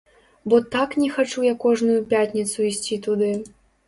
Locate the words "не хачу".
1.01-1.43